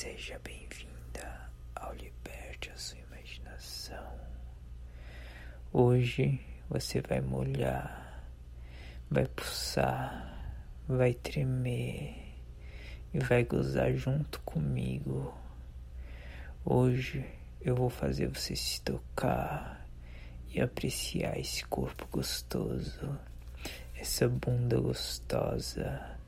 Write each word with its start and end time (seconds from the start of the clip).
Seja 0.00 0.40
bem-vinda 0.42 1.50
ao 1.76 1.92
Liberte 1.92 2.70
a 2.70 2.76
Sua 2.78 2.96
Imaginação. 3.00 4.18
Hoje 5.70 6.40
você 6.70 7.02
vai 7.02 7.20
molhar, 7.20 8.24
vai 9.10 9.26
pulsar, 9.26 10.56
vai 10.88 11.12
tremer 11.12 12.14
e 13.12 13.18
vai 13.18 13.44
gozar 13.44 13.92
junto 13.92 14.40
comigo. 14.40 15.38
Hoje 16.64 17.22
eu 17.60 17.76
vou 17.76 17.90
fazer 17.90 18.28
você 18.28 18.56
se 18.56 18.80
tocar 18.80 19.86
e 20.48 20.62
apreciar 20.62 21.38
esse 21.38 21.62
corpo 21.66 22.08
gostoso, 22.10 23.20
essa 23.94 24.26
bunda 24.26 24.80
gostosa, 24.80 26.18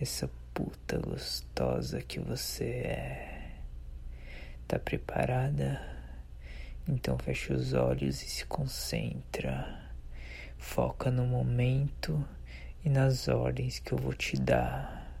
essa 0.00 0.28
puta 0.52 0.98
gostosa 0.98 2.02
que 2.02 2.18
você 2.20 2.64
é. 2.64 3.29
Tá 4.70 4.78
preparada? 4.78 5.82
Então 6.86 7.18
fecha 7.18 7.52
os 7.52 7.72
olhos 7.72 8.22
e 8.22 8.26
se 8.26 8.46
concentra. 8.46 9.90
Foca 10.56 11.10
no 11.10 11.26
momento 11.26 12.24
e 12.84 12.88
nas 12.88 13.26
ordens 13.26 13.80
que 13.80 13.90
eu 13.90 13.98
vou 13.98 14.14
te 14.14 14.36
dar. 14.36 15.12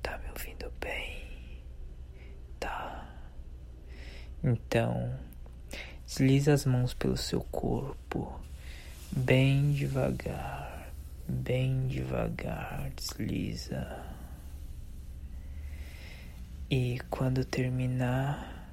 Tá 0.00 0.16
me 0.18 0.28
ouvindo 0.28 0.72
bem? 0.80 1.64
Tá. 2.60 3.12
Então, 4.44 5.18
desliza 6.06 6.52
as 6.52 6.64
mãos 6.64 6.94
pelo 6.94 7.16
seu 7.16 7.40
corpo, 7.40 8.40
bem 9.10 9.72
devagar, 9.72 10.92
bem 11.26 11.88
devagar, 11.88 12.88
desliza. 12.90 14.14
E 16.76 16.98
quando 17.08 17.44
terminar, 17.44 18.68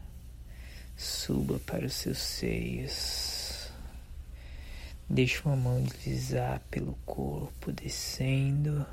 suba 0.97 1.59
para 1.59 1.85
os 1.85 1.93
seus 1.93 2.17
seios. 2.17 3.71
Deixe 5.07 5.39
uma 5.45 5.55
mão 5.55 5.83
deslizar 5.83 6.63
pelo 6.71 6.93
corpo, 7.05 7.71
descendo, 7.71 8.83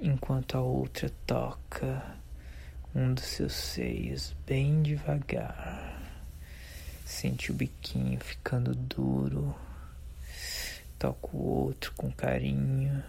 enquanto 0.00 0.56
a 0.56 0.62
outra 0.62 1.10
toca 1.26 2.16
um 2.94 3.12
dos 3.12 3.24
seus 3.24 3.52
seios 3.52 4.34
bem 4.46 4.80
devagar. 4.80 6.00
Sente 7.04 7.50
o 7.50 7.54
biquinho 7.54 8.18
ficando 8.20 8.74
duro. 8.74 9.54
Toca 10.98 11.28
o 11.36 11.44
outro 11.44 11.92
com 11.94 12.10
carinho. 12.10 13.04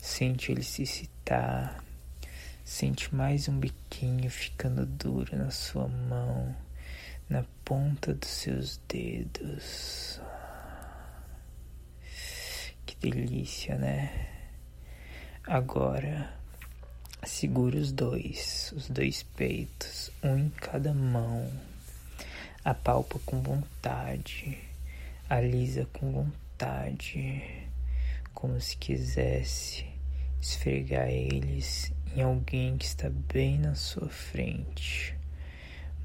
Sente 0.00 0.52
ele 0.52 0.62
se 0.62 0.84
excitar 0.84 1.84
Sente 2.72 3.12
mais 3.12 3.48
um 3.48 3.58
biquinho 3.58 4.30
ficando 4.30 4.86
duro 4.86 5.36
na 5.36 5.50
sua 5.50 5.88
mão, 5.88 6.54
na 7.28 7.44
ponta 7.64 8.14
dos 8.14 8.28
seus 8.28 8.80
dedos. 8.88 10.20
Que 12.86 12.94
delícia, 13.00 13.76
né? 13.76 14.28
Agora, 15.44 16.32
segura 17.24 17.76
os 17.76 17.90
dois, 17.90 18.72
os 18.76 18.88
dois 18.88 19.24
peitos, 19.24 20.12
um 20.22 20.38
em 20.38 20.50
cada 20.50 20.94
mão. 20.94 21.52
Apalpa 22.64 23.18
com 23.26 23.42
vontade, 23.42 24.56
alisa 25.28 25.88
com 25.92 26.12
vontade, 26.12 27.66
como 28.32 28.60
se 28.60 28.76
quisesse 28.76 29.84
esfregar 30.40 31.08
eles 31.08 31.92
em 32.14 32.22
alguém 32.22 32.76
que 32.76 32.84
está 32.84 33.08
bem 33.08 33.58
na 33.58 33.74
sua 33.74 34.08
frente. 34.08 35.16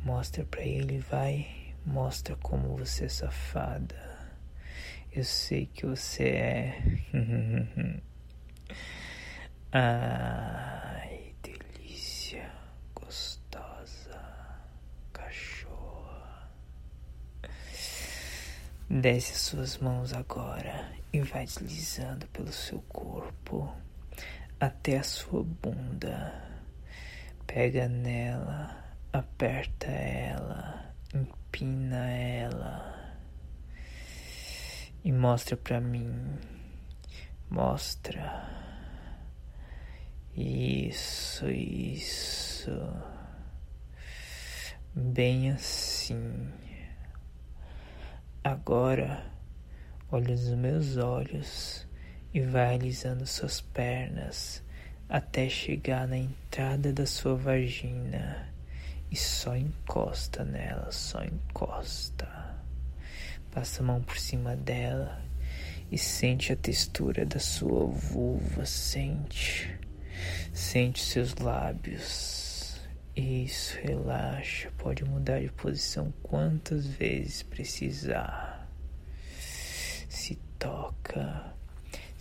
Mostra 0.04 0.46
para 0.46 0.62
ele, 0.62 1.00
vai, 1.00 1.74
mostra 1.86 2.36
como 2.36 2.78
você 2.78 3.06
é 3.06 3.10
safada. 3.10 4.16
Eu 5.12 5.24
sei 5.24 5.66
que 5.66 5.86
você 5.86 6.24
é. 6.24 6.82
Ai, 9.72 11.34
delícia, 11.42 12.52
gostosa, 12.94 14.22
cachorra. 15.12 16.50
Desce 18.88 19.32
as 19.34 19.42
suas 19.42 19.78
mãos 19.80 20.14
agora 20.14 20.94
e 21.12 21.22
vai 21.22 21.46
deslizando 21.46 22.28
pelo 22.28 22.52
seu 22.52 22.80
corpo 22.82 23.74
até 24.60 24.98
a 24.98 25.04
sua 25.04 25.44
bunda. 25.44 26.44
Pega 27.46 27.88
nela, 27.88 28.84
aperta 29.14 29.88
ela, 29.88 30.94
empina 31.14 32.10
ela 32.10 32.96
e 35.04 35.12
mostra 35.12 35.56
pra 35.56 35.80
mim. 35.80 36.38
Mostra. 37.50 38.50
Isso, 40.36 41.48
isso. 41.50 42.72
Bem 44.96 45.52
assim. 45.52 46.52
Agora, 48.44 49.32
olha 50.12 50.32
nos 50.32 50.50
meus 50.56 50.98
olhos 50.98 51.88
e 52.36 52.42
vai 52.42 52.76
alisando 52.76 53.26
suas 53.26 53.62
pernas 53.62 54.62
até 55.08 55.48
chegar 55.48 56.06
na 56.06 56.18
entrada 56.18 56.92
da 56.92 57.06
sua 57.06 57.34
vagina 57.34 58.54
e 59.10 59.16
só 59.16 59.56
encosta 59.56 60.44
nela, 60.44 60.92
só 60.92 61.24
encosta. 61.24 62.28
Passa 63.52 63.82
a 63.82 63.86
mão 63.86 64.02
por 64.02 64.20
cima 64.20 64.54
dela 64.54 65.24
e 65.90 65.98
sente 65.98 66.52
a 66.52 66.58
textura 66.58 67.26
da 67.26 67.40
sua 67.40 67.86
vulva, 67.86 68.66
sente, 68.66 69.74
sente 70.52 71.00
seus 71.00 71.36
lábios. 71.36 72.82
Isso, 73.16 73.78
relaxa, 73.82 74.70
pode 74.78 75.06
mudar 75.06 75.40
de 75.40 75.50
posição 75.54 76.14
quantas 76.22 76.86
vezes 76.86 77.44
precisar. 77.44 78.70
Se 80.10 80.36
toca 80.60 81.55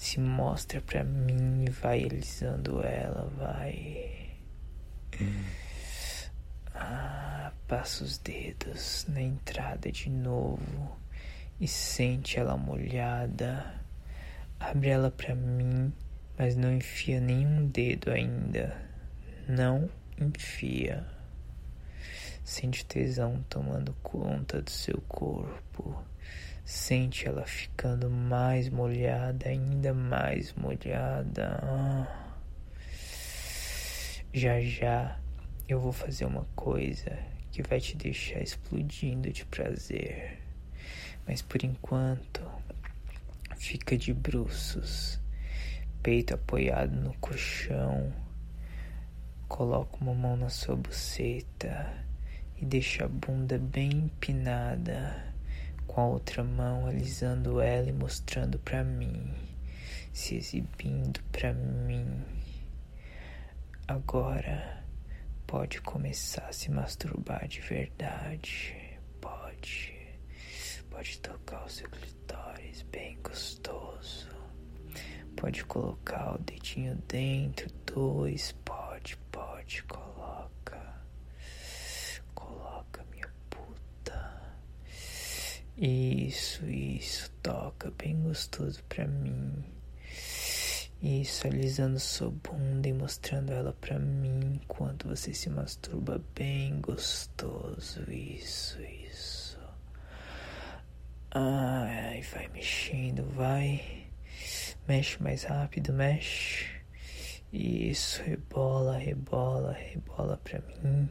se 0.05 0.21
mostra 0.21 0.83
pra 0.83 1.03
mim 1.03 1.65
e 1.65 1.71
vai 1.71 2.05
alisando 2.05 2.83
ela, 2.85 3.27
vai. 3.39 4.37
Ah, 6.75 7.51
passa 7.67 8.05
os 8.05 8.19
dedos 8.19 9.07
na 9.09 9.23
entrada 9.23 9.91
de 9.91 10.11
novo 10.11 10.95
e 11.59 11.67
sente 11.67 12.39
ela 12.39 12.55
molhada. 12.55 13.81
Abre 14.61 14.91
ela 14.91 15.11
pra 15.11 15.35
mim, 15.35 15.91
mas 16.37 16.55
não 16.55 16.71
enfia 16.75 17.19
nenhum 17.19 17.67
dedo 17.69 18.11
ainda. 18.11 18.77
Não 19.49 19.89
enfia. 20.21 21.07
Sente 22.45 22.85
tesão 22.85 23.43
tomando 23.49 23.97
conta 24.03 24.61
do 24.61 24.71
seu 24.71 25.01
corpo. 25.09 26.05
Sente 26.65 27.29
ela 27.29 27.45
ficando 27.45 28.09
mais 28.09 28.71
molhada, 28.71 29.51
ainda 29.51 29.93
mais 29.93 30.55
molhada. 30.55 31.61
Já 34.33 34.59
já 34.63 35.21
eu 35.69 35.79
vou 35.79 35.93
fazer 35.93 36.25
uma 36.25 36.47
coisa 36.57 37.19
que 37.53 37.63
vai 37.63 37.81
te 37.81 37.95
deixar 37.99 38.41
explodindo 38.41 39.31
de 39.31 39.45
prazer. 39.45 40.41
Mas 41.27 41.43
por 41.43 41.63
enquanto, 41.63 42.41
fica 43.57 43.95
de 43.95 44.15
bruços, 44.15 45.21
peito 46.03 46.33
apoiado 46.33 46.97
no 46.97 47.13
colchão. 47.19 48.11
Coloca 49.49 49.99
uma 50.01 50.15
mão 50.15 50.35
na 50.35 50.49
sua 50.49 50.77
buceta 50.77 51.95
e 52.57 52.65
deixa 52.65 53.05
a 53.05 53.09
bunda 53.09 53.59
bem 53.59 53.91
empinada 53.91 55.34
com 55.95 56.01
a 56.01 56.07
outra 56.07 56.43
mão 56.43 56.87
alisando 56.87 57.61
ela 57.61 57.89
e 57.89 57.93
mostrando 57.93 58.59
para 58.59 58.83
mim, 58.83 59.33
se 60.13 60.35
exibindo 60.35 61.23
para 61.31 61.55
mim. 61.55 62.21
Agora 63.87 64.85
pode 65.47 65.81
começar 65.81 66.47
a 66.49 66.53
se 66.53 66.69
masturbar 66.69 67.47
de 67.47 67.61
verdade. 67.61 68.99
Pode. 69.21 69.95
Pode 70.91 71.21
tocar 71.21 71.65
o 71.65 71.71
seu 71.71 71.89
clitóris 71.89 72.83
bem 72.91 73.17
gostoso. 73.23 74.29
Pode 75.37 75.65
colocar 75.65 76.35
o 76.35 76.39
dedinho 76.39 76.97
dentro, 77.07 77.71
dois, 77.87 78.51
pode, 78.65 79.17
pode, 79.31 79.44
Isso, 86.27 86.65
isso, 86.67 87.31
toca 87.43 87.91
bem 87.99 88.19
gostoso 88.23 88.83
pra 88.89 89.07
mim. 89.07 89.63
Isso, 91.03 91.47
alisando 91.47 92.01
sua 92.01 92.31
bunda 92.31 92.89
e 92.89 92.95
mostrando 92.95 93.53
ela 93.53 93.75
pra 93.75 93.99
mim 93.99 94.55
enquanto 94.55 95.07
você 95.07 95.35
se 95.35 95.51
masturba 95.51 96.25
bem 96.35 96.81
gostoso. 96.81 98.11
Isso, 98.11 98.81
isso. 98.81 99.59
Ai, 101.31 102.23
vai 102.23 102.49
mexendo, 102.49 103.25
vai. 103.35 104.07
Mexe 104.89 105.23
mais 105.23 105.45
rápido, 105.45 105.93
mexe. 105.93 106.81
Isso, 107.53 108.23
rebola, 108.23 108.97
rebola, 108.97 109.73
rebola 109.73 110.41
pra 110.43 110.63
mim. 110.83 111.07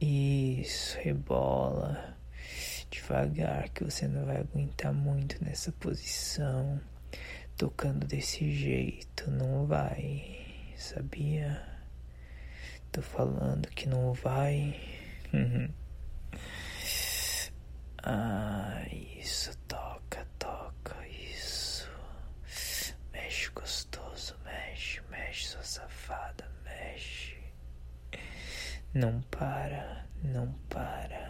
Isso, 0.00 0.98
rebola. 0.98 2.15
Devagar, 2.96 3.68
que 3.68 3.84
você 3.84 4.08
não 4.08 4.24
vai 4.24 4.38
aguentar 4.38 4.92
muito 4.92 5.42
nessa 5.44 5.70
posição. 5.70 6.80
Tocando 7.54 8.06
desse 8.06 8.50
jeito, 8.50 9.30
não 9.30 9.66
vai, 9.66 10.72
sabia? 10.78 11.62
Tô 12.90 13.02
falando 13.02 13.68
que 13.68 13.86
não 13.86 14.14
vai. 14.14 14.80
ah, 18.02 18.82
isso, 18.90 19.56
toca, 19.68 20.26
toca, 20.38 20.96
isso. 21.06 21.90
Mexe 23.12 23.50
gostoso, 23.50 24.36
mexe, 24.42 25.02
mexe, 25.10 25.48
sua 25.48 25.62
safada, 25.62 26.50
mexe. 26.64 27.36
Não 28.94 29.20
para, 29.30 30.06
não 30.22 30.50
para. 30.70 31.25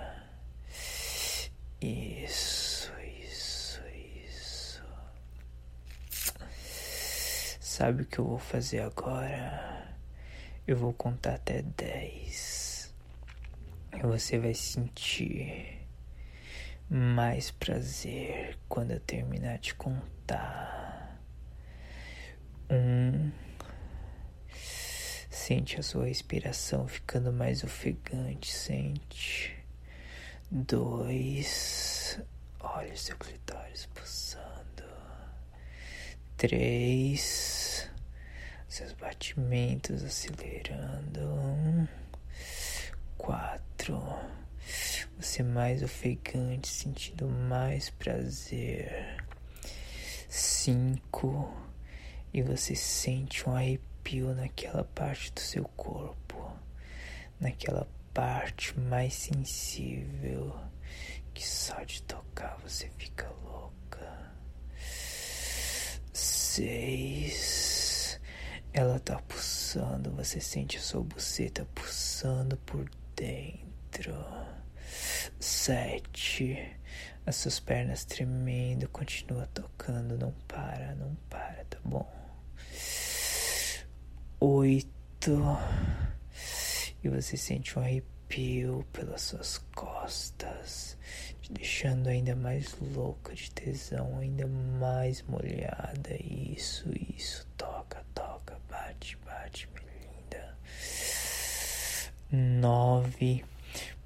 Isso, 1.80 2.90
isso, 3.22 3.82
isso. 4.26 4.82
Sabe 7.60 8.02
o 8.02 8.06
que 8.06 8.18
eu 8.18 8.24
vou 8.24 8.38
fazer 8.38 8.80
agora? 8.80 9.94
Eu 10.66 10.76
vou 10.76 10.92
contar 10.92 11.34
até 11.34 11.62
dez. 11.62 12.94
E 13.92 14.00
você 14.02 14.38
vai 14.38 14.54
sentir 14.54 15.86
mais 16.88 17.50
prazer 17.50 18.58
quando 18.68 18.92
eu 18.92 19.00
terminar 19.00 19.58
de 19.58 19.74
contar. 19.74 21.20
Um. 22.70 23.30
Sente 25.28 25.78
a 25.78 25.82
sua 25.82 26.06
respiração 26.06 26.88
ficando 26.88 27.32
mais 27.32 27.62
ofegante, 27.62 28.50
sente. 28.50 29.55
Dois. 30.48 32.20
Olha 32.60 32.96
seu 32.96 33.16
clitóris 33.16 33.86
pulsando. 33.86 34.84
Três. 36.36 37.90
Seus 38.68 38.92
batimentos 38.92 40.04
acelerando. 40.04 41.88
Quatro. 43.18 44.00
Você 45.18 45.42
mais 45.42 45.82
ofegante, 45.82 46.68
sentindo 46.68 47.28
mais 47.28 47.90
prazer. 47.90 49.16
Cinco. 50.28 51.52
E 52.32 52.40
você 52.40 52.76
sente 52.76 53.48
um 53.48 53.56
arrepio 53.56 54.32
naquela 54.32 54.84
parte 54.84 55.32
do 55.32 55.40
seu 55.40 55.64
corpo, 55.76 56.52
naquela 57.40 57.88
parte 58.16 58.80
mais 58.80 59.12
sensível 59.12 60.58
que 61.34 61.46
só 61.46 61.84
de 61.84 62.00
tocar 62.04 62.56
você 62.62 62.88
fica 62.96 63.28
louca. 63.44 64.32
Seis. 66.14 67.38
Ela 68.72 68.98
tá 69.00 69.20
pulsando, 69.28 70.10
você 70.12 70.40
sente 70.40 70.78
a 70.78 70.80
sua 70.80 71.02
buceta 71.02 71.66
pulsando 71.74 72.56
por 72.56 72.88
dentro. 73.14 74.14
Sete. 75.38 76.74
As 77.26 77.36
suas 77.36 77.60
pernas 77.60 78.06
tremendo, 78.06 78.88
continua 78.88 79.46
tocando, 79.48 80.16
não 80.16 80.32
para, 80.48 80.94
não 80.94 81.14
para, 81.28 81.66
tá 81.66 81.78
bom? 81.84 82.10
Oito 84.40 85.36
e 87.06 87.08
você 87.08 87.36
sente 87.36 87.78
um 87.78 87.82
arrepio 87.82 88.84
pelas 88.92 89.22
suas 89.22 89.58
costas, 89.76 90.98
te 91.40 91.52
deixando 91.52 92.08
ainda 92.08 92.34
mais 92.34 92.76
louca 92.80 93.32
de 93.32 93.48
tesão, 93.52 94.18
ainda 94.18 94.46
mais 94.46 95.22
molhada. 95.22 96.16
Isso, 96.20 96.90
isso, 97.16 97.46
toca, 97.56 98.04
toca, 98.12 98.58
bate, 98.68 99.16
bate, 99.24 99.68
minha 99.72 99.86
linda. 100.02 100.58
Nove. 102.60 103.44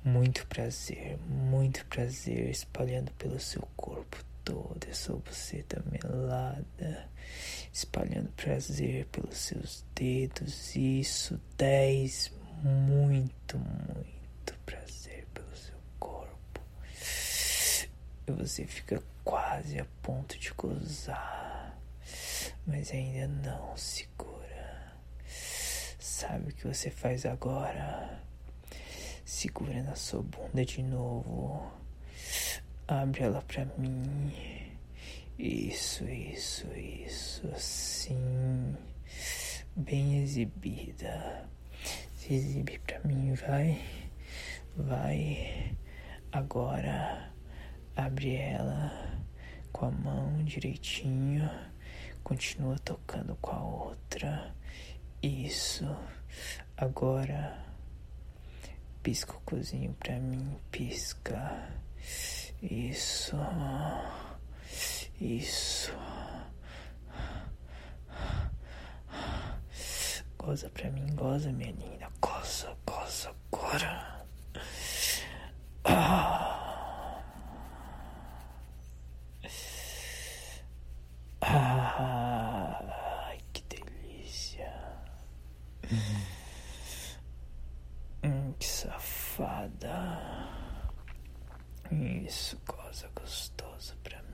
Muito 0.05 0.47
prazer, 0.47 1.19
muito 1.29 1.85
prazer 1.87 2.49
espalhando 2.49 3.12
pelo 3.12 3.38
seu 3.38 3.62
corpo 3.76 4.17
todo, 4.44 4.81
essa 4.88 5.12
buceta 5.12 5.82
melada, 5.91 7.06
espalhando 7.70 8.31
prazer 8.32 9.06
pelos 9.06 9.37
seus 9.37 9.85
dedos. 9.94 10.75
Isso, 10.75 11.38
dez 11.56 12.32
muito, 12.62 13.59
muito 13.59 14.55
prazer 14.67 15.27
pelo 15.33 15.55
seu 15.57 15.79
corpo. 15.99 16.61
E 18.27 18.33
você 18.33 18.65
fica 18.67 19.03
quase 19.25 19.79
a 19.79 19.87
ponto 20.03 20.39
de 20.39 20.51
gozar, 20.53 21.79
mas 22.67 22.91
ainda 22.93 23.29
não 23.29 23.77
segura. 23.77 24.95
Sabe 25.99 26.51
o 26.51 26.55
que 26.55 26.67
você 26.67 26.91
faz 26.91 27.25
agora? 27.25 28.23
Segura 29.25 29.83
na 29.83 29.97
sua 29.97 30.23
bunda 30.23 30.65
de 30.65 30.83
novo. 30.83 31.71
Abre 32.87 33.23
ela 33.23 33.43
pra 33.43 33.65
mim. 33.79 34.33
Isso, 35.39 36.05
isso, 36.05 36.67
isso, 36.77 37.49
assim. 37.55 38.77
Bem 39.75 40.23
exibida 40.23 41.49
exibe 42.35 42.79
pra 42.81 43.00
mim, 43.00 43.35
vai, 43.35 43.81
vai. 44.77 45.77
Agora 46.32 47.32
abre 47.97 48.35
ela 48.37 49.21
com 49.73 49.87
a 49.87 49.91
mão 49.91 50.44
direitinho, 50.44 51.50
continua 52.23 52.79
tocando 52.79 53.37
com 53.37 53.50
a 53.50 53.62
outra. 53.62 54.55
Isso. 55.23 55.87
Agora 56.77 57.64
pisca 59.02 59.33
o 59.33 59.40
cozinho 59.40 59.95
pra 59.99 60.19
mim, 60.19 60.57
pisca. 60.71 61.69
Isso. 62.62 63.37
Isso. 65.21 65.93
Goza 70.38 70.71
pra 70.71 70.90
mim, 70.90 71.07
goza, 71.14 71.52
menina. 71.52 72.00
Goza, 72.21 72.77
goza 72.87 73.31
agora. 73.53 74.25
Ah. 75.85 77.23
Ah, 81.43 83.33
que 83.53 83.62
delícia. 83.62 84.73
Hum, 88.23 88.53
que 88.59 88.67
safada. 88.67 90.19
Isso, 91.91 92.61
goza 92.67 93.09
gostoso 93.15 93.97
pra 94.03 94.23
mim. 94.23 94.30